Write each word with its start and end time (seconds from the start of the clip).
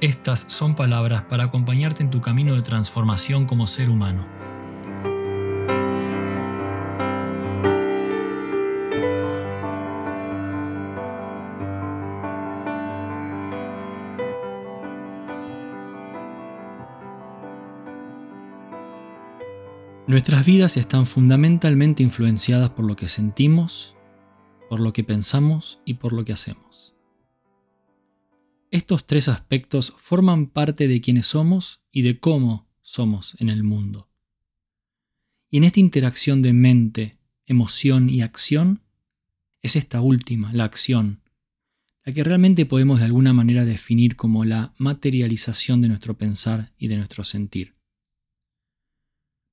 estas 0.00 0.46
son 0.48 0.74
palabras 0.76 1.22
para 1.22 1.44
acompañarte 1.44 2.02
en 2.02 2.10
tu 2.10 2.20
camino 2.20 2.54
de 2.54 2.62
transformación 2.62 3.46
como 3.46 3.66
ser 3.66 3.90
humano. 3.90 4.26
Nuestras 20.06 20.46
vidas 20.46 20.78
están 20.78 21.06
fundamentalmente 21.06 22.02
influenciadas 22.02 22.70
por 22.70 22.86
lo 22.86 22.96
que 22.96 23.08
sentimos, 23.08 23.94
por 24.70 24.80
lo 24.80 24.92
que 24.92 25.04
pensamos 25.04 25.80
y 25.84 25.94
por 25.94 26.14
lo 26.14 26.24
que 26.24 26.32
hacemos. 26.32 26.97
Estos 28.70 29.06
tres 29.06 29.28
aspectos 29.28 29.94
forman 29.96 30.46
parte 30.46 30.88
de 30.88 31.00
quienes 31.00 31.26
somos 31.26 31.80
y 31.90 32.02
de 32.02 32.18
cómo 32.18 32.68
somos 32.82 33.34
en 33.40 33.48
el 33.48 33.62
mundo. 33.62 34.10
Y 35.50 35.56
en 35.56 35.64
esta 35.64 35.80
interacción 35.80 36.42
de 36.42 36.52
mente, 36.52 37.18
emoción 37.46 38.10
y 38.10 38.20
acción, 38.20 38.82
es 39.62 39.74
esta 39.74 40.02
última, 40.02 40.52
la 40.52 40.64
acción, 40.64 41.22
la 42.04 42.12
que 42.12 42.22
realmente 42.22 42.66
podemos 42.66 42.98
de 42.98 43.06
alguna 43.06 43.32
manera 43.32 43.64
definir 43.64 44.16
como 44.16 44.44
la 44.44 44.74
materialización 44.78 45.80
de 45.80 45.88
nuestro 45.88 46.18
pensar 46.18 46.72
y 46.76 46.88
de 46.88 46.98
nuestro 46.98 47.24
sentir. 47.24 47.74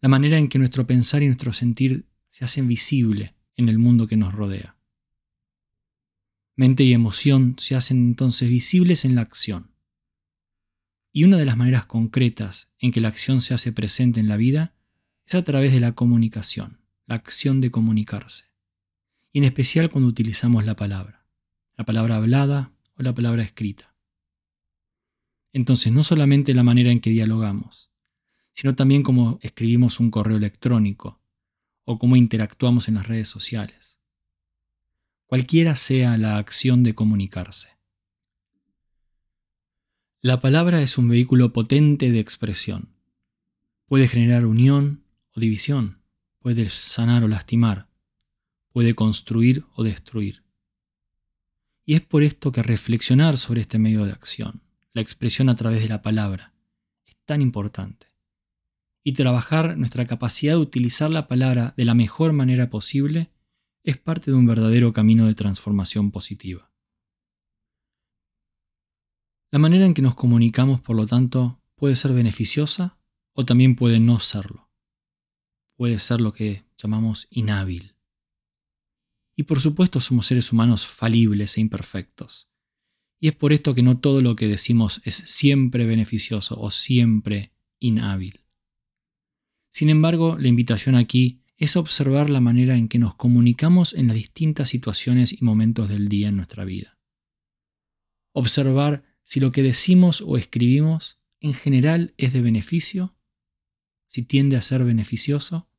La 0.01 0.09
manera 0.09 0.37
en 0.37 0.49
que 0.49 0.59
nuestro 0.59 0.85
pensar 0.85 1.23
y 1.23 1.27
nuestro 1.27 1.53
sentir 1.53 2.05
se 2.27 2.43
hacen 2.43 2.67
visible 2.67 3.33
en 3.55 3.69
el 3.69 3.77
mundo 3.77 4.07
que 4.07 4.17
nos 4.17 4.33
rodea. 4.33 4.74
Mente 6.57 6.85
y 6.85 6.93
emoción 6.93 7.55
se 7.59 7.75
hacen 7.75 7.97
entonces 7.97 8.49
visibles 8.49 9.03
en 9.03 9.15
la 9.15 9.21
acción. 9.21 9.71
Y 11.11 11.25
una 11.25 11.35
de 11.37 11.43
las 11.43 11.57
maneras 11.57 11.85
concretas 11.85 12.73
en 12.79 12.93
que 12.93 13.01
la 13.01 13.09
acción 13.09 13.41
se 13.41 13.53
hace 13.53 13.73
presente 13.73 14.21
en 14.21 14.29
la 14.29 14.37
vida 14.37 14.73
es 15.25 15.35
a 15.35 15.43
través 15.43 15.73
de 15.73 15.81
la 15.81 15.95
comunicación, 15.95 16.79
la 17.07 17.15
acción 17.15 17.59
de 17.59 17.71
comunicarse. 17.71 18.45
Y 19.33 19.39
en 19.39 19.43
especial 19.43 19.89
cuando 19.89 20.09
utilizamos 20.09 20.63
la 20.63 20.77
palabra, 20.77 21.27
la 21.75 21.83
palabra 21.83 22.15
hablada 22.15 22.71
o 22.95 23.03
la 23.03 23.13
palabra 23.13 23.43
escrita. 23.43 23.93
Entonces, 25.51 25.91
no 25.91 26.03
solamente 26.03 26.55
la 26.55 26.63
manera 26.63 26.91
en 26.91 27.01
que 27.01 27.09
dialogamos, 27.09 27.91
sino 28.53 28.75
también 28.75 29.03
cómo 29.03 29.39
escribimos 29.41 29.99
un 29.99 30.09
correo 30.09 30.37
electrónico 30.37 31.21
o 31.83 31.99
cómo 31.99 32.15
interactuamos 32.15 32.87
en 32.87 32.95
las 32.95 33.07
redes 33.07 33.27
sociales 33.27 33.95
cualquiera 35.25 35.75
sea 35.75 36.17
la 36.17 36.37
acción 36.37 36.83
de 36.83 36.93
comunicarse. 36.93 37.69
La 40.21 40.41
palabra 40.41 40.81
es 40.81 40.97
un 40.97 41.07
vehículo 41.07 41.53
potente 41.53 42.11
de 42.11 42.19
expresión. 42.19 42.89
Puede 43.85 44.07
generar 44.07 44.45
unión 44.45 45.03
o 45.35 45.39
división, 45.39 46.01
puede 46.39 46.69
sanar 46.69 47.23
o 47.23 47.27
lastimar, 47.27 47.87
puede 48.71 48.95
construir 48.95 49.65
o 49.75 49.83
destruir. 49.83 50.43
Y 51.85 51.93
es 51.93 52.01
por 52.01 52.23
esto 52.23 52.51
que 52.51 52.63
reflexionar 52.63 53.37
sobre 53.37 53.61
este 53.61 53.77
medio 53.77 54.05
de 54.05 54.11
acción, 54.11 54.63
la 54.93 55.01
expresión 55.01 55.49
a 55.49 55.55
través 55.55 55.81
de 55.81 55.89
la 55.89 56.01
palabra, 56.01 56.53
es 57.05 57.15
tan 57.25 57.41
importante. 57.41 58.07
Y 59.03 59.13
trabajar 59.13 59.77
nuestra 59.77 60.07
capacidad 60.07 60.53
de 60.53 60.59
utilizar 60.59 61.11
la 61.11 61.27
palabra 61.27 61.75
de 61.77 61.85
la 61.85 61.93
mejor 61.93 62.33
manera 62.33 62.71
posible 62.71 63.29
es 63.85 63.97
parte 63.97 64.31
de 64.31 64.37
un 64.37 64.47
verdadero 64.47 64.91
camino 64.91 65.27
de 65.27 65.35
transformación 65.35 66.09
positiva. 66.09 66.71
La 69.51 69.59
manera 69.59 69.85
en 69.85 69.93
que 69.93 70.01
nos 70.01 70.15
comunicamos, 70.15 70.81
por 70.81 70.95
lo 70.95 71.05
tanto, 71.05 71.61
puede 71.75 71.95
ser 71.95 72.11
beneficiosa 72.11 72.97
o 73.33 73.45
también 73.45 73.75
puede 73.75 73.99
no 73.99 74.19
serlo. 74.19 74.71
Puede 75.77 75.99
ser 75.99 76.19
lo 76.19 76.33
que 76.33 76.65
llamamos 76.77 77.27
inhábil. 77.29 77.95
Y 79.35 79.43
por 79.43 79.61
supuesto 79.61 80.01
somos 80.01 80.25
seres 80.25 80.51
humanos 80.51 80.87
falibles 80.87 81.57
e 81.57 81.61
imperfectos. 81.61 82.49
Y 83.19 83.27
es 83.27 83.35
por 83.35 83.53
esto 83.53 83.75
que 83.75 83.83
no 83.83 83.99
todo 83.99 84.21
lo 84.21 84.35
que 84.35 84.47
decimos 84.47 84.99
es 85.05 85.15
siempre 85.15 85.85
beneficioso 85.85 86.59
o 86.59 86.71
siempre 86.71 87.53
inhábil. 87.79 88.41
Sin 89.69 89.89
embargo, 89.89 90.37
la 90.39 90.47
invitación 90.47 90.95
aquí 90.95 91.44
es 91.57 91.77
observar 91.77 92.29
la 92.29 92.41
manera 92.41 92.77
en 92.77 92.87
que 92.87 92.99
nos 92.99 93.15
comunicamos 93.15 93.93
en 93.93 94.07
las 94.07 94.15
distintas 94.15 94.69
situaciones 94.69 95.33
y 95.33 95.43
momentos 95.43 95.89
del 95.89 96.09
día 96.09 96.27
en 96.27 96.35
nuestra 96.35 96.65
vida. 96.65 96.97
Observar 98.33 99.03
si 99.23 99.39
lo 99.39 99.51
que 99.51 99.63
decimos 99.63 100.21
o 100.21 100.37
escribimos 100.37 101.19
en 101.39 101.53
general 101.53 102.13
es 102.17 102.33
de 102.33 102.41
beneficio, 102.41 103.15
si 104.07 104.23
tiende 104.23 104.57
a 104.57 104.61
ser 104.61 104.83
beneficioso, 104.83 105.69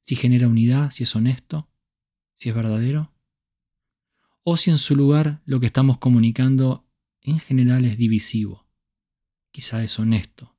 si 0.00 0.16
genera 0.16 0.48
unidad, 0.48 0.90
si 0.90 1.04
es 1.04 1.16
honesto, 1.16 1.70
si 2.34 2.50
es 2.50 2.54
verdadero, 2.54 3.14
o 4.42 4.56
si 4.56 4.70
en 4.70 4.78
su 4.78 4.96
lugar 4.96 5.40
lo 5.44 5.60
que 5.60 5.66
estamos 5.66 5.98
comunicando 5.98 6.86
en 7.20 7.38
general 7.38 7.84
es 7.84 7.96
divisivo, 7.96 8.66
quizá 9.50 9.82
es 9.82 9.98
honesto, 9.98 10.56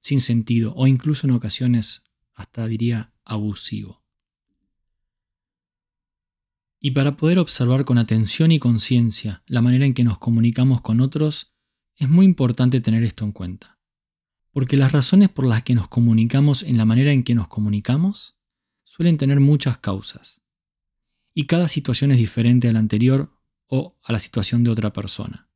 sin 0.00 0.20
sentido 0.20 0.74
o 0.74 0.86
incluso 0.86 1.26
en 1.26 1.32
ocasiones 1.32 2.04
hasta 2.34 2.66
diría 2.66 3.13
abusivo. 3.24 4.04
Y 6.80 6.90
para 6.90 7.16
poder 7.16 7.38
observar 7.38 7.86
con 7.86 7.96
atención 7.96 8.52
y 8.52 8.58
conciencia 8.58 9.42
la 9.46 9.62
manera 9.62 9.86
en 9.86 9.94
que 9.94 10.04
nos 10.04 10.18
comunicamos 10.18 10.82
con 10.82 11.00
otros, 11.00 11.54
es 11.96 12.08
muy 12.08 12.26
importante 12.26 12.80
tener 12.80 13.04
esto 13.04 13.24
en 13.24 13.32
cuenta. 13.32 13.78
Porque 14.50 14.76
las 14.76 14.92
razones 14.92 15.30
por 15.30 15.46
las 15.46 15.62
que 15.62 15.74
nos 15.74 15.88
comunicamos 15.88 16.62
en 16.62 16.76
la 16.76 16.84
manera 16.84 17.12
en 17.12 17.24
que 17.24 17.34
nos 17.34 17.48
comunicamos 17.48 18.36
suelen 18.84 19.16
tener 19.16 19.40
muchas 19.40 19.78
causas. 19.78 20.42
Y 21.32 21.46
cada 21.46 21.68
situación 21.68 22.12
es 22.12 22.18
diferente 22.18 22.68
a 22.68 22.72
la 22.72 22.78
anterior 22.80 23.36
o 23.66 23.98
a 24.02 24.12
la 24.12 24.20
situación 24.20 24.62
de 24.62 24.70
otra 24.70 24.92
persona. 24.92 25.48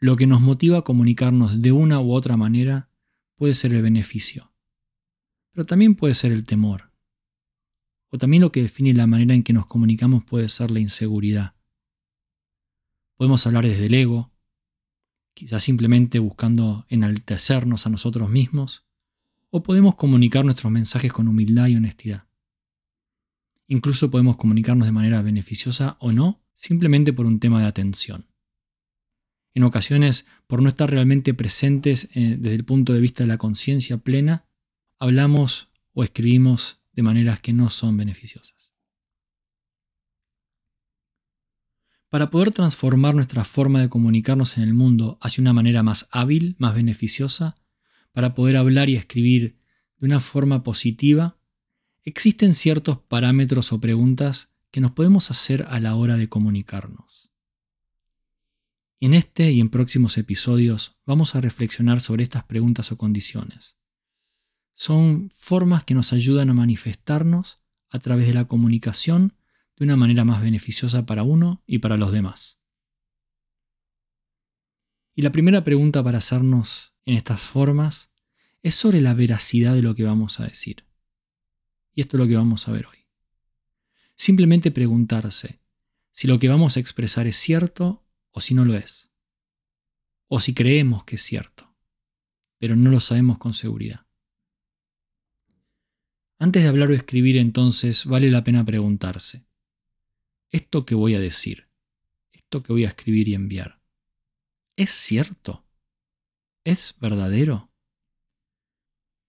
Lo 0.00 0.16
que 0.16 0.26
nos 0.26 0.40
motiva 0.40 0.78
a 0.78 0.82
comunicarnos 0.82 1.62
de 1.62 1.72
una 1.72 2.00
u 2.00 2.12
otra 2.12 2.36
manera 2.36 2.90
puede 3.36 3.54
ser 3.54 3.72
el 3.72 3.82
beneficio, 3.82 4.53
pero 5.54 5.64
también 5.64 5.94
puede 5.94 6.14
ser 6.14 6.32
el 6.32 6.44
temor. 6.44 6.90
O 8.10 8.18
también 8.18 8.42
lo 8.42 8.52
que 8.52 8.62
define 8.62 8.92
la 8.92 9.06
manera 9.06 9.34
en 9.34 9.42
que 9.42 9.52
nos 9.52 9.66
comunicamos 9.66 10.24
puede 10.24 10.48
ser 10.48 10.70
la 10.70 10.80
inseguridad. 10.80 11.54
Podemos 13.16 13.46
hablar 13.46 13.64
desde 13.64 13.86
el 13.86 13.94
ego, 13.94 14.32
quizás 15.32 15.62
simplemente 15.62 16.18
buscando 16.18 16.84
enaltecernos 16.88 17.86
a 17.86 17.90
nosotros 17.90 18.28
mismos, 18.28 18.84
o 19.50 19.62
podemos 19.62 19.94
comunicar 19.94 20.44
nuestros 20.44 20.72
mensajes 20.72 21.12
con 21.12 21.28
humildad 21.28 21.68
y 21.68 21.76
honestidad. 21.76 22.26
Incluso 23.68 24.10
podemos 24.10 24.36
comunicarnos 24.36 24.86
de 24.86 24.92
manera 24.92 25.22
beneficiosa 25.22 25.96
o 26.00 26.10
no, 26.10 26.42
simplemente 26.52 27.12
por 27.12 27.26
un 27.26 27.38
tema 27.38 27.60
de 27.60 27.66
atención. 27.66 28.26
En 29.54 29.62
ocasiones, 29.62 30.26
por 30.48 30.60
no 30.60 30.68
estar 30.68 30.90
realmente 30.90 31.32
presentes 31.32 32.10
eh, 32.14 32.36
desde 32.38 32.56
el 32.56 32.64
punto 32.64 32.92
de 32.92 33.00
vista 33.00 33.22
de 33.22 33.28
la 33.28 33.38
conciencia 33.38 33.98
plena, 33.98 34.46
hablamos 34.98 35.68
o 35.92 36.04
escribimos 36.04 36.82
de 36.92 37.02
maneras 37.02 37.40
que 37.40 37.52
no 37.52 37.70
son 37.70 37.96
beneficiosas. 37.96 38.72
Para 42.08 42.30
poder 42.30 42.52
transformar 42.52 43.14
nuestra 43.14 43.44
forma 43.44 43.80
de 43.80 43.88
comunicarnos 43.88 44.56
en 44.56 44.62
el 44.62 44.74
mundo 44.74 45.18
hacia 45.20 45.42
una 45.42 45.52
manera 45.52 45.82
más 45.82 46.08
hábil, 46.12 46.54
más 46.58 46.74
beneficiosa, 46.74 47.56
para 48.12 48.34
poder 48.34 48.56
hablar 48.56 48.88
y 48.88 48.96
escribir 48.96 49.58
de 49.98 50.06
una 50.06 50.20
forma 50.20 50.62
positiva, 50.62 51.38
existen 52.04 52.54
ciertos 52.54 52.98
parámetros 52.98 53.72
o 53.72 53.80
preguntas 53.80 54.54
que 54.70 54.80
nos 54.80 54.92
podemos 54.92 55.30
hacer 55.32 55.64
a 55.68 55.80
la 55.80 55.96
hora 55.96 56.16
de 56.16 56.28
comunicarnos. 56.28 57.30
En 59.00 59.12
este 59.12 59.50
y 59.50 59.60
en 59.60 59.68
próximos 59.68 60.16
episodios 60.16 60.96
vamos 61.04 61.34
a 61.34 61.40
reflexionar 61.40 62.00
sobre 62.00 62.22
estas 62.22 62.44
preguntas 62.44 62.92
o 62.92 62.96
condiciones 62.96 63.76
son 64.74 65.30
formas 65.34 65.84
que 65.84 65.94
nos 65.94 66.12
ayudan 66.12 66.50
a 66.50 66.54
manifestarnos 66.54 67.60
a 67.90 68.00
través 68.00 68.26
de 68.26 68.34
la 68.34 68.46
comunicación 68.46 69.34
de 69.76 69.84
una 69.84 69.96
manera 69.96 70.24
más 70.24 70.42
beneficiosa 70.42 71.06
para 71.06 71.22
uno 71.22 71.62
y 71.66 71.78
para 71.78 71.96
los 71.96 72.12
demás. 72.12 72.60
Y 75.14 75.22
la 75.22 75.30
primera 75.30 75.62
pregunta 75.62 76.02
para 76.02 76.18
hacernos 76.18 76.92
en 77.06 77.14
estas 77.14 77.40
formas 77.40 78.12
es 78.62 78.74
sobre 78.74 79.00
la 79.00 79.14
veracidad 79.14 79.74
de 79.74 79.82
lo 79.82 79.94
que 79.94 80.04
vamos 80.04 80.40
a 80.40 80.44
decir. 80.44 80.84
Y 81.94 82.00
esto 82.00 82.16
es 82.16 82.20
lo 82.20 82.26
que 82.26 82.36
vamos 82.36 82.66
a 82.66 82.72
ver 82.72 82.86
hoy. 82.86 82.98
Simplemente 84.16 84.70
preguntarse 84.70 85.60
si 86.10 86.26
lo 86.26 86.38
que 86.38 86.48
vamos 86.48 86.76
a 86.76 86.80
expresar 86.80 87.26
es 87.26 87.36
cierto 87.36 88.04
o 88.30 88.40
si 88.40 88.54
no 88.54 88.64
lo 88.64 88.74
es. 88.74 89.12
O 90.26 90.40
si 90.40 90.54
creemos 90.54 91.04
que 91.04 91.16
es 91.16 91.22
cierto, 91.22 91.76
pero 92.58 92.74
no 92.74 92.90
lo 92.90 93.00
sabemos 93.00 93.38
con 93.38 93.54
seguridad. 93.54 94.03
Antes 96.44 96.62
de 96.62 96.68
hablar 96.68 96.90
o 96.90 96.92
escribir 96.92 97.38
entonces 97.38 98.04
vale 98.04 98.30
la 98.30 98.44
pena 98.44 98.62
preguntarse, 98.62 99.46
¿esto 100.50 100.84
que 100.84 100.94
voy 100.94 101.14
a 101.14 101.18
decir, 101.18 101.68
esto 102.34 102.62
que 102.62 102.74
voy 102.74 102.84
a 102.84 102.88
escribir 102.88 103.28
y 103.28 103.34
enviar, 103.34 103.80
es 104.76 104.90
cierto? 104.90 105.64
¿Es 106.62 106.96
verdadero? 107.00 107.70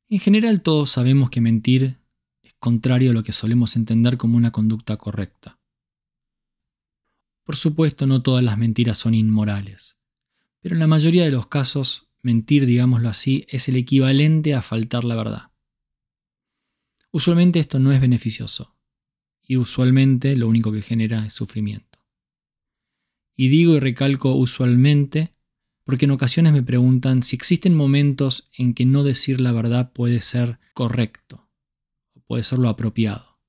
En 0.10 0.20
general 0.20 0.62
todos 0.62 0.92
sabemos 0.92 1.30
que 1.30 1.40
mentir 1.40 2.00
es 2.44 2.54
contrario 2.60 3.12
a 3.12 3.14
lo 3.14 3.24
que 3.24 3.32
solemos 3.32 3.78
entender 3.78 4.18
como 4.18 4.36
una 4.36 4.52
conducta 4.52 4.98
correcta. 4.98 5.58
Por 7.46 7.56
supuesto, 7.56 8.08
no 8.08 8.24
todas 8.24 8.44
las 8.44 8.58
mentiras 8.58 8.98
son 8.98 9.14
inmorales, 9.14 9.98
pero 10.60 10.76
en 10.76 10.80
la 10.80 10.88
mayoría 10.88 11.24
de 11.24 11.32
los 11.32 11.48
casos, 11.48 12.10
mentir, 12.22 12.66
digámoslo 12.66 13.08
así, 13.08 13.46
es 13.48 13.70
el 13.70 13.78
equivalente 13.78 14.54
a 14.54 14.62
faltar 14.62 15.06
la 15.06 15.16
verdad. 15.16 15.55
Usualmente 17.16 17.60
esto 17.60 17.80
no 17.80 17.94
es 17.94 18.02
beneficioso, 18.02 18.76
y 19.42 19.56
usualmente 19.56 20.36
lo 20.36 20.50
único 20.50 20.74
que 20.74 20.82
genera 20.82 21.26
es 21.26 21.32
sufrimiento. 21.32 22.00
Y 23.38 23.48
digo 23.48 23.74
y 23.76 23.80
recalco 23.80 24.36
usualmente 24.36 25.34
porque 25.86 26.04
en 26.04 26.12
ocasiones 26.12 26.52
me 26.52 26.62
preguntan 26.62 27.24
si 27.24 27.38
existen 27.38 27.74
momentos 27.74 28.50
en 28.58 28.74
que 28.74 28.86
no 28.86 29.04
decir 29.04 29.40
la 29.40 29.54
verdad 29.54 29.94
puede 29.94 30.20
ser 30.20 30.60
correcto, 30.74 31.48
o 32.16 32.20
puede 32.20 32.44
ser 32.44 32.60
lo 32.60 32.68
apropiado. 32.68 33.40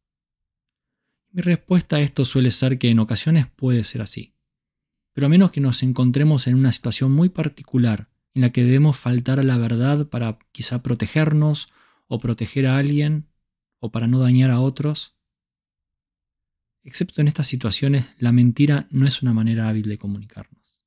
Mi 1.32 1.42
respuesta 1.42 1.96
a 1.96 2.00
esto 2.02 2.24
suele 2.24 2.52
ser 2.52 2.78
que 2.78 2.90
en 2.90 3.00
ocasiones 3.00 3.48
puede 3.50 3.82
ser 3.82 4.00
así, 4.00 4.36
pero 5.12 5.26
a 5.26 5.28
menos 5.28 5.50
que 5.50 5.60
nos 5.60 5.82
encontremos 5.82 6.46
en 6.46 6.54
una 6.54 6.70
situación 6.70 7.10
muy 7.10 7.30
particular 7.30 8.10
en 8.32 8.42
la 8.42 8.50
que 8.50 8.62
debemos 8.62 8.96
faltar 8.96 9.40
a 9.40 9.42
la 9.42 9.58
verdad 9.58 10.06
para 10.06 10.38
quizá 10.52 10.84
protegernos 10.84 11.66
o 12.06 12.20
proteger 12.20 12.68
a 12.68 12.78
alguien 12.78 13.26
o 13.78 13.90
para 13.90 14.06
no 14.06 14.18
dañar 14.18 14.50
a 14.50 14.60
otros, 14.60 15.16
excepto 16.82 17.20
en 17.20 17.28
estas 17.28 17.46
situaciones, 17.46 18.06
la 18.18 18.32
mentira 18.32 18.86
no 18.90 19.06
es 19.06 19.22
una 19.22 19.32
manera 19.32 19.68
hábil 19.68 19.88
de 19.88 19.98
comunicarnos. 19.98 20.84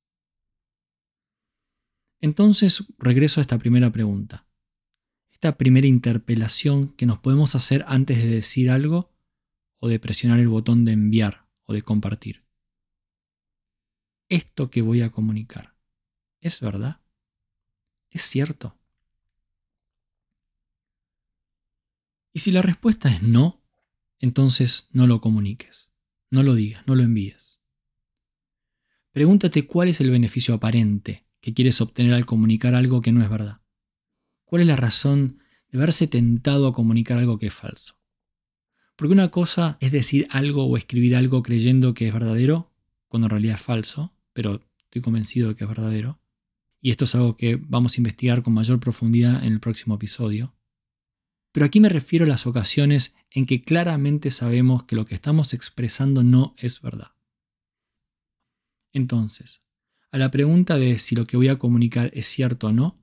Entonces, 2.20 2.84
regreso 2.98 3.40
a 3.40 3.42
esta 3.42 3.58
primera 3.58 3.90
pregunta. 3.90 4.46
Esta 5.30 5.56
primera 5.56 5.86
interpelación 5.86 6.88
que 6.96 7.06
nos 7.06 7.18
podemos 7.18 7.54
hacer 7.54 7.84
antes 7.86 8.18
de 8.18 8.28
decir 8.28 8.70
algo 8.70 9.10
o 9.78 9.88
de 9.88 9.98
presionar 9.98 10.38
el 10.38 10.48
botón 10.48 10.84
de 10.84 10.92
enviar 10.92 11.48
o 11.64 11.72
de 11.72 11.82
compartir. 11.82 12.44
Esto 14.28 14.70
que 14.70 14.82
voy 14.82 15.00
a 15.00 15.10
comunicar, 15.10 15.74
¿es 16.40 16.60
verdad? 16.60 17.00
¿Es 18.10 18.22
cierto? 18.22 18.79
Y 22.32 22.40
si 22.40 22.52
la 22.52 22.62
respuesta 22.62 23.12
es 23.12 23.22
no, 23.22 23.62
entonces 24.18 24.88
no 24.92 25.06
lo 25.06 25.20
comuniques, 25.20 25.92
no 26.30 26.42
lo 26.42 26.54
digas, 26.54 26.86
no 26.86 26.94
lo 26.94 27.02
envíes. 27.02 27.60
Pregúntate 29.12 29.66
cuál 29.66 29.88
es 29.88 30.00
el 30.00 30.10
beneficio 30.10 30.54
aparente 30.54 31.26
que 31.40 31.54
quieres 31.54 31.80
obtener 31.80 32.14
al 32.14 32.26
comunicar 32.26 32.74
algo 32.74 33.00
que 33.00 33.12
no 33.12 33.22
es 33.22 33.30
verdad. 33.30 33.62
¿Cuál 34.44 34.62
es 34.62 34.68
la 34.68 34.76
razón 34.76 35.40
de 35.70 35.78
verse 35.78 36.06
tentado 36.06 36.68
a 36.68 36.72
comunicar 36.72 37.18
algo 37.18 37.38
que 37.38 37.46
es 37.46 37.54
falso? 37.54 37.96
Porque 38.94 39.12
una 39.12 39.30
cosa 39.30 39.78
es 39.80 39.90
decir 39.90 40.28
algo 40.30 40.66
o 40.66 40.76
escribir 40.76 41.16
algo 41.16 41.42
creyendo 41.42 41.94
que 41.94 42.06
es 42.06 42.12
verdadero, 42.12 42.70
cuando 43.08 43.26
en 43.26 43.30
realidad 43.30 43.56
es 43.56 43.62
falso, 43.62 44.14
pero 44.32 44.60
estoy 44.78 45.02
convencido 45.02 45.48
de 45.48 45.54
que 45.54 45.64
es 45.64 45.68
verdadero. 45.68 46.20
Y 46.80 46.90
esto 46.90 47.04
es 47.04 47.14
algo 47.14 47.36
que 47.36 47.56
vamos 47.56 47.96
a 47.96 48.00
investigar 48.00 48.42
con 48.42 48.54
mayor 48.54 48.78
profundidad 48.78 49.44
en 49.44 49.54
el 49.54 49.60
próximo 49.60 49.96
episodio. 49.96 50.54
Pero 51.52 51.66
aquí 51.66 51.80
me 51.80 51.88
refiero 51.88 52.24
a 52.24 52.28
las 52.28 52.46
ocasiones 52.46 53.16
en 53.30 53.46
que 53.46 53.62
claramente 53.62 54.30
sabemos 54.30 54.84
que 54.84 54.96
lo 54.96 55.04
que 55.04 55.14
estamos 55.14 55.54
expresando 55.54 56.22
no 56.22 56.54
es 56.58 56.80
verdad. 56.80 57.14
Entonces, 58.92 59.62
a 60.10 60.18
la 60.18 60.30
pregunta 60.30 60.76
de 60.76 60.98
si 60.98 61.14
lo 61.14 61.26
que 61.26 61.36
voy 61.36 61.48
a 61.48 61.58
comunicar 61.58 62.10
es 62.14 62.26
cierto 62.26 62.68
o 62.68 62.72
no, 62.72 63.00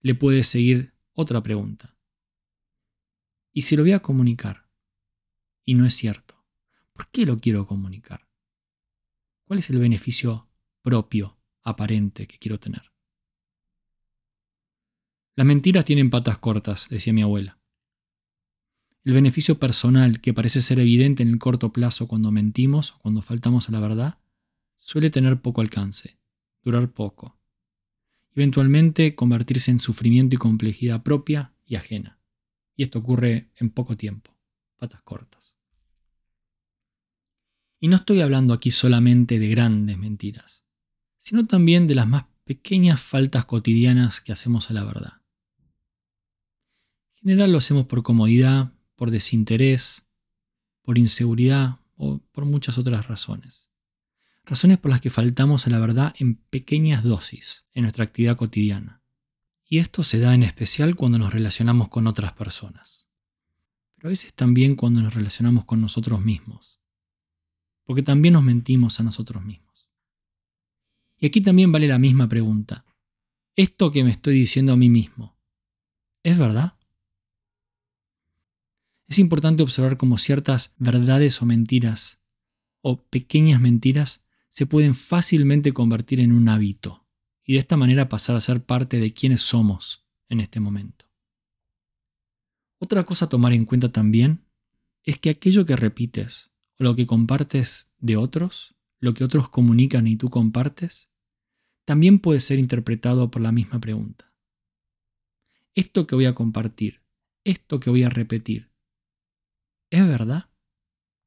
le 0.00 0.14
puede 0.14 0.44
seguir 0.44 0.94
otra 1.12 1.42
pregunta. 1.42 1.96
¿Y 3.52 3.62
si 3.62 3.76
lo 3.76 3.82
voy 3.82 3.92
a 3.92 4.00
comunicar? 4.00 4.68
y 5.68 5.74
no 5.74 5.84
es 5.84 5.92
cierto. 5.92 6.42
¿Por 6.94 7.10
qué 7.10 7.26
lo 7.26 7.36
quiero 7.36 7.66
comunicar? 7.66 8.26
¿Cuál 9.44 9.58
es 9.58 9.68
el 9.68 9.76
beneficio 9.76 10.48
propio, 10.80 11.38
aparente 11.62 12.26
que 12.26 12.38
quiero 12.38 12.58
tener? 12.58 12.90
Las 15.36 15.46
mentiras 15.46 15.84
tienen 15.84 16.08
patas 16.08 16.38
cortas, 16.38 16.88
decía 16.88 17.12
mi 17.12 17.20
abuela. 17.20 17.57
El 19.08 19.14
beneficio 19.14 19.58
personal, 19.58 20.20
que 20.20 20.34
parece 20.34 20.60
ser 20.60 20.78
evidente 20.78 21.22
en 21.22 21.30
el 21.30 21.38
corto 21.38 21.72
plazo 21.72 22.06
cuando 22.06 22.30
mentimos 22.30 22.90
o 22.90 22.98
cuando 22.98 23.22
faltamos 23.22 23.66
a 23.66 23.72
la 23.72 23.80
verdad, 23.80 24.18
suele 24.74 25.08
tener 25.08 25.40
poco 25.40 25.62
alcance, 25.62 26.18
durar 26.62 26.90
poco. 26.90 27.40
Eventualmente 28.34 29.14
convertirse 29.14 29.70
en 29.70 29.80
sufrimiento 29.80 30.36
y 30.36 30.38
complejidad 30.38 31.02
propia 31.02 31.54
y 31.64 31.76
ajena. 31.76 32.18
Y 32.76 32.82
esto 32.82 32.98
ocurre 32.98 33.50
en 33.56 33.70
poco 33.70 33.96
tiempo, 33.96 34.36
patas 34.76 35.00
cortas. 35.00 35.54
Y 37.80 37.88
no 37.88 37.96
estoy 37.96 38.20
hablando 38.20 38.52
aquí 38.52 38.70
solamente 38.70 39.38
de 39.38 39.48
grandes 39.48 39.96
mentiras, 39.96 40.66
sino 41.16 41.46
también 41.46 41.86
de 41.86 41.94
las 41.94 42.06
más 42.06 42.26
pequeñas 42.44 43.00
faltas 43.00 43.46
cotidianas 43.46 44.20
que 44.20 44.32
hacemos 44.32 44.68
a 44.68 44.74
la 44.74 44.84
verdad. 44.84 45.22
En 47.22 47.30
general 47.30 47.52
lo 47.52 47.56
hacemos 47.56 47.86
por 47.86 48.02
comodidad, 48.02 48.74
por 48.98 49.10
desinterés, 49.10 50.06
por 50.82 50.98
inseguridad 50.98 51.78
o 51.96 52.18
por 52.32 52.44
muchas 52.44 52.76
otras 52.76 53.06
razones. 53.08 53.70
Razones 54.44 54.76
por 54.76 54.90
las 54.90 55.00
que 55.00 55.08
faltamos 55.08 55.66
a 55.66 55.70
la 55.70 55.78
verdad 55.78 56.14
en 56.18 56.34
pequeñas 56.34 57.02
dosis 57.02 57.64
en 57.72 57.82
nuestra 57.82 58.04
actividad 58.04 58.36
cotidiana. 58.36 59.00
Y 59.64 59.78
esto 59.78 60.04
se 60.04 60.18
da 60.18 60.34
en 60.34 60.42
especial 60.42 60.96
cuando 60.96 61.18
nos 61.18 61.32
relacionamos 61.32 61.88
con 61.88 62.06
otras 62.06 62.32
personas. 62.32 63.08
Pero 63.94 64.08
a 64.08 64.10
veces 64.10 64.34
también 64.34 64.76
cuando 64.76 65.00
nos 65.00 65.14
relacionamos 65.14 65.64
con 65.64 65.80
nosotros 65.80 66.20
mismos 66.22 66.78
porque 67.88 68.02
también 68.02 68.34
nos 68.34 68.42
mentimos 68.42 69.00
a 69.00 69.02
nosotros 69.02 69.42
mismos. 69.42 69.88
Y 71.16 71.24
aquí 71.24 71.40
también 71.40 71.72
vale 71.72 71.88
la 71.88 71.98
misma 71.98 72.28
pregunta. 72.28 72.84
¿Esto 73.56 73.90
que 73.90 74.04
me 74.04 74.10
estoy 74.10 74.34
diciendo 74.34 74.74
a 74.74 74.76
mí 74.76 74.90
mismo, 74.90 75.34
es 76.22 76.36
verdad? 76.36 76.77
Es 79.08 79.18
importante 79.18 79.62
observar 79.62 79.96
cómo 79.96 80.18
ciertas 80.18 80.74
verdades 80.78 81.40
o 81.40 81.46
mentiras, 81.46 82.20
o 82.82 83.02
pequeñas 83.04 83.60
mentiras, 83.60 84.22
se 84.50 84.66
pueden 84.66 84.94
fácilmente 84.94 85.72
convertir 85.72 86.20
en 86.20 86.32
un 86.32 86.48
hábito 86.48 87.06
y 87.44 87.54
de 87.54 87.60
esta 87.60 87.78
manera 87.78 88.08
pasar 88.08 88.36
a 88.36 88.40
ser 88.40 88.62
parte 88.64 88.98
de 88.98 89.12
quienes 89.14 89.42
somos 89.42 90.06
en 90.28 90.40
este 90.40 90.60
momento. 90.60 91.06
Otra 92.78 93.04
cosa 93.04 93.24
a 93.24 93.28
tomar 93.28 93.52
en 93.52 93.64
cuenta 93.64 93.90
también 93.90 94.44
es 95.02 95.18
que 95.18 95.30
aquello 95.30 95.64
que 95.64 95.74
repites 95.74 96.50
lo 96.76 96.94
que 96.94 97.06
compartes 97.06 97.92
de 97.98 98.16
otros, 98.16 98.76
lo 99.00 99.14
que 99.14 99.24
otros 99.24 99.48
comunican 99.48 100.06
y 100.06 100.16
tú 100.16 100.28
compartes, 100.30 101.10
también 101.84 102.18
puede 102.18 102.40
ser 102.40 102.58
interpretado 102.58 103.30
por 103.30 103.42
la 103.42 103.50
misma 103.50 103.80
pregunta. 103.80 104.32
Esto 105.74 106.06
que 106.06 106.14
voy 106.14 106.26
a 106.26 106.34
compartir, 106.34 107.02
esto 107.44 107.80
que 107.80 107.90
voy 107.90 108.02
a 108.02 108.10
repetir, 108.10 108.70
¿es 109.90 110.06
verdad? 110.06 110.50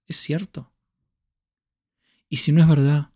¿Es 0.08 0.18
cierto? 0.18 0.72
Y 2.30 2.38
si 2.38 2.51
no 2.51 2.62
es 2.62 2.68
verdad, 2.68 3.12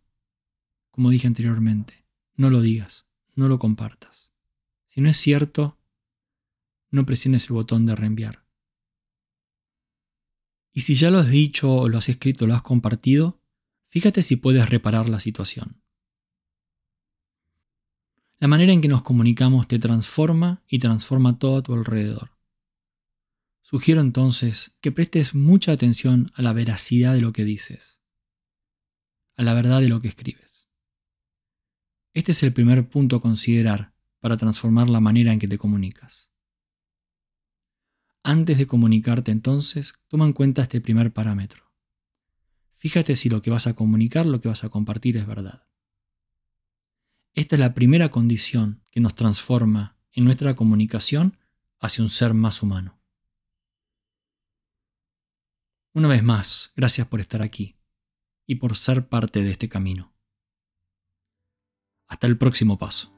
como 0.92 1.10
dije 1.10 1.28
anteriormente, 1.28 2.06
no 2.36 2.50
lo 2.50 2.62
digas, 2.62 3.06
no 3.36 3.48
lo 3.48 3.60
compartas. 3.60 4.32
Si 4.86 5.02
no 5.02 5.10
es 5.10 5.18
cierto, 5.18 5.78
no 6.90 7.06
presiones 7.06 7.50
el 7.50 7.54
botón 7.54 7.86
de 7.86 7.96
reenviar. 7.96 8.46
Y 10.72 10.82
si 10.82 10.96
ya 10.96 11.10
lo 11.10 11.20
has 11.20 11.30
dicho 11.30 11.74
o 11.74 11.90
lo 11.90 11.98
has 11.98 12.10
escrito 12.10 12.46
o 12.46 12.48
lo 12.48 12.54
has 12.54 12.62
compartido, 12.62 13.40
fíjate 13.88 14.22
si 14.22 14.36
puedes 14.36 14.70
reparar 14.70 15.08
la 15.08 15.22
situación. 15.22 15.82
La 18.40 18.50
manera 18.50 18.74
en 18.74 18.82
que 18.82 18.90
nos 18.90 19.02
comunicamos 19.02 19.68
te 19.68 19.80
transforma 19.80 20.64
y 20.68 20.80
transforma 20.80 21.40
todo 21.40 21.58
a 21.58 21.64
tu 21.64 21.74
alrededor. 21.74 22.35
Sugiero 23.68 24.00
entonces 24.00 24.78
que 24.80 24.92
prestes 24.92 25.34
mucha 25.34 25.72
atención 25.72 26.32
a 26.36 26.44
la 26.44 26.54
veracidad 26.54 27.16
de 27.16 27.22
lo 27.22 27.34
que 27.34 27.44
dices, 27.44 28.04
a 29.38 29.42
la 29.42 29.56
verdad 29.56 29.82
de 29.82 29.90
lo 29.90 30.02
que 30.02 30.08
escribes. 30.08 30.70
Este 32.14 32.34
es 32.34 32.44
el 32.44 32.54
primer 32.54 32.88
punto 32.88 33.16
a 33.16 33.22
considerar 33.22 33.96
para 34.20 34.38
transformar 34.38 34.88
la 34.88 35.00
manera 35.00 35.34
en 35.34 35.40
que 35.40 35.48
te 35.48 35.58
comunicas. 35.58 36.32
Antes 38.22 38.60
de 38.60 38.68
comunicarte 38.68 39.32
entonces, 39.32 39.96
toma 40.10 40.26
en 40.26 40.34
cuenta 40.34 40.62
este 40.62 40.80
primer 40.80 41.12
parámetro. 41.12 41.64
Fíjate 42.74 43.16
si 43.16 43.30
lo 43.30 43.42
que 43.42 43.50
vas 43.50 43.66
a 43.66 43.74
comunicar, 43.74 44.28
lo 44.28 44.42
que 44.42 44.48
vas 44.48 44.64
a 44.64 44.70
compartir 44.70 45.18
es 45.18 45.26
verdad. 45.26 45.68
Esta 47.34 47.56
es 47.56 47.60
la 47.60 47.74
primera 47.74 48.10
condición 48.10 48.84
que 48.92 49.00
nos 49.00 49.16
transforma 49.16 49.98
en 50.12 50.26
nuestra 50.26 50.56
comunicación 50.56 51.40
hacia 51.80 52.04
un 52.04 52.12
ser 52.12 52.36
más 52.36 52.62
humano. 52.62 53.02
Una 55.96 56.10
vez 56.10 56.22
más, 56.24 56.74
gracias 56.76 57.08
por 57.08 57.22
estar 57.22 57.42
aquí 57.42 57.78
y 58.46 58.56
por 58.56 58.76
ser 58.76 59.08
parte 59.08 59.42
de 59.42 59.52
este 59.52 59.70
camino. 59.70 60.14
Hasta 62.06 62.28
el 62.28 62.38
próximo 62.38 62.78
paso. 62.78 63.15